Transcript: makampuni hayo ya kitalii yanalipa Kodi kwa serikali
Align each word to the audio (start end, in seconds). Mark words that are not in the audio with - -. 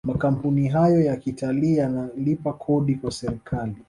makampuni 0.07 0.67
hayo 0.67 1.01
ya 1.03 1.15
kitalii 1.15 1.77
yanalipa 1.77 2.53
Kodi 2.53 2.95
kwa 2.95 3.11
serikali 3.11 3.75